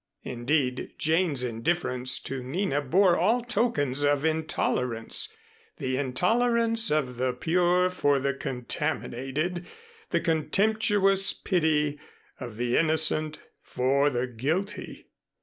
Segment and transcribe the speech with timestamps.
[0.23, 5.31] Indeed, Jane's indifference to Nina bore all tokens of intolerance,
[5.77, 9.67] the intolerance of the pure for the contaminated,
[10.09, 11.99] the contemptuous pity
[12.39, 15.05] of the innocent for the guilty.